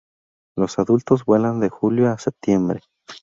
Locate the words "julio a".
1.69-2.17